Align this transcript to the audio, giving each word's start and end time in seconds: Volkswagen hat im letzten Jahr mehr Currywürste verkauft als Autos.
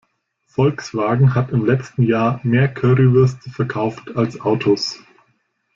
Volkswagen 0.47 1.35
hat 1.35 1.51
im 1.51 1.63
letzten 1.63 2.01
Jahr 2.01 2.39
mehr 2.43 2.73
Currywürste 2.73 3.51
verkauft 3.51 4.15
als 4.17 4.39
Autos. 4.41 4.99